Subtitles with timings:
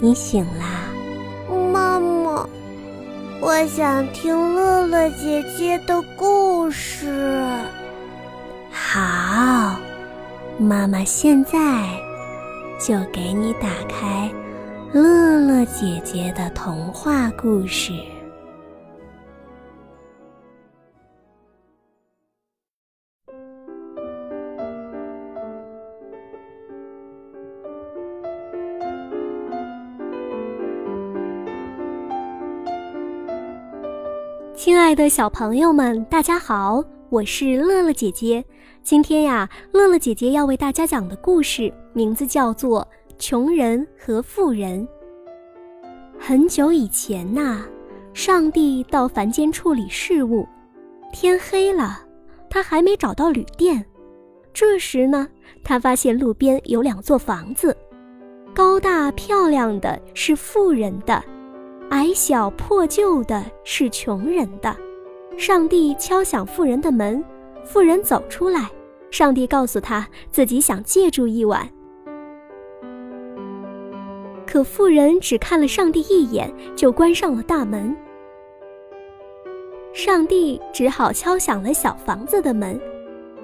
[0.00, 0.88] 你醒啦，
[1.72, 2.48] 妈妈，
[3.40, 7.38] 我想听乐乐姐姐的故事。
[8.70, 9.76] 好，
[10.58, 11.86] 妈妈现在
[12.78, 14.30] 就给你打开
[14.92, 17.92] 乐乐姐姐的童话故事。
[34.58, 38.44] 亲爱的小朋友们，大家好，我是乐乐姐姐。
[38.82, 42.82] 今天呀，乐乐姐姐要为大家讲的故事名字叫做
[43.20, 44.84] 《穷人和富人》。
[46.18, 47.66] 很久以前呐，
[48.12, 50.44] 上帝到凡间处理事务，
[51.12, 52.00] 天黑了，
[52.50, 53.86] 他还没找到旅店。
[54.52, 55.28] 这时呢，
[55.62, 57.76] 他发现路边有两座房子，
[58.52, 61.22] 高大漂亮的是富人的。
[61.90, 64.76] 矮小破旧的是穷人的，
[65.38, 67.24] 上帝敲响富人的门，
[67.64, 68.70] 富人走出来，
[69.10, 71.66] 上帝告诉他自己想借住一晚。
[74.46, 77.96] 可富人只看了上帝一眼，就关上了大门。
[79.94, 82.78] 上帝只好敲响了小房子的门，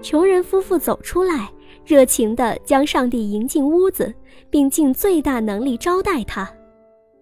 [0.00, 1.50] 穷人夫妇走出来，
[1.84, 4.12] 热情地将上帝迎进屋子，
[4.48, 6.50] 并尽最大能力招待他。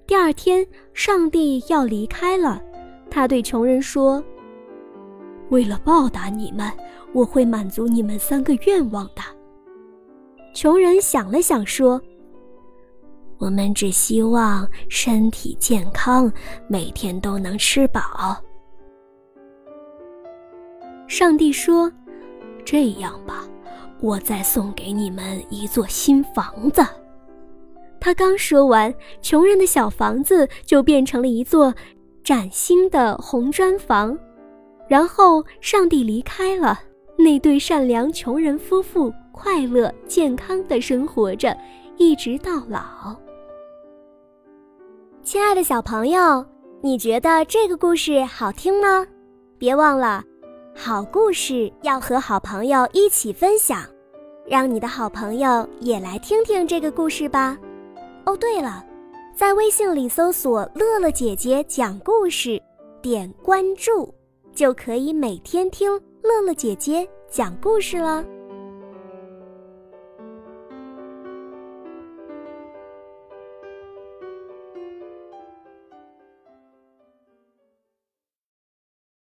[0.09, 2.63] 第二天，上帝要离开了，
[3.11, 4.25] 他对穷人说
[5.53, 6.73] ：“为了报答你们，
[7.13, 9.21] 我会满足你们三个愿望的。”
[10.55, 12.01] 穷人想了想说
[13.37, 16.33] ：“我们只希望身体健康，
[16.71, 18.35] 每天都能吃饱。”
[21.07, 21.93] 上帝说
[22.65, 23.47] ：“这样吧，
[24.01, 26.83] 我再送给你们一座新房子。”
[28.09, 31.75] 他刚说完，穷人的小房子就变成了一座
[32.25, 34.19] 崭新的红砖房。
[34.89, 36.81] 然后，上帝离开了，
[37.19, 41.55] 那对善良穷人夫妇快乐健康的生活着，
[41.99, 43.15] 一直到老。
[45.23, 46.43] 亲爱的小朋友，
[46.81, 49.07] 你觉得这个故事好听吗？
[49.59, 50.25] 别忘了，
[50.75, 53.83] 好故事要和好朋友一起分享，
[54.47, 57.59] 让你的好朋友也来听听这个故事吧。
[58.29, 58.85] 哦，对了，
[59.35, 62.61] 在微信里搜索“乐乐姐姐讲故事”，
[63.01, 64.13] 点关注，
[64.55, 65.91] 就可以每天听
[66.23, 68.23] 乐乐姐姐讲故事了。